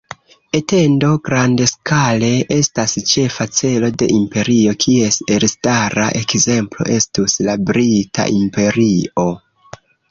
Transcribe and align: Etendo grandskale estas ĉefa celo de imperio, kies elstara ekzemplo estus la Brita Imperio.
Etendo 0.59 1.09
grandskale 1.27 2.31
estas 2.55 2.95
ĉefa 3.11 3.47
celo 3.59 3.91
de 4.03 4.09
imperio, 4.17 4.75
kies 4.87 5.21
elstara 5.37 6.11
ekzemplo 6.25 6.91
estus 6.99 7.41
la 7.51 7.61
Brita 7.71 8.31
Imperio. 8.43 9.33